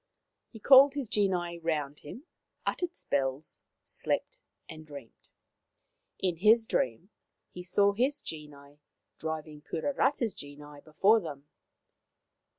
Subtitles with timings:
[0.49, 2.23] He called his genii round him,
[2.65, 5.27] uttered spells, slept, and dreamed.
[6.17, 7.11] In his dream
[7.51, 8.79] he saw his genii
[9.19, 11.45] driving Puarata's genii before them.